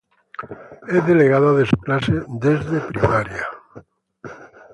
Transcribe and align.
Es 0.87 1.05
delegada 1.05 1.53
de 1.53 1.63
su 1.67 1.77
clase 1.77 2.23
desde 2.27 2.81
primaria. 2.87 3.45